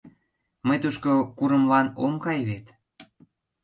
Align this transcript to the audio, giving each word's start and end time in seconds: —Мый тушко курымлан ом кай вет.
—Мый 0.67 0.77
тушко 0.83 1.11
курымлан 1.37 1.87
ом 2.05 2.13
кай 2.23 2.39
вет. 2.47 2.65